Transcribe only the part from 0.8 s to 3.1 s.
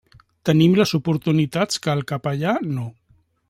oportunitats que el capellà no.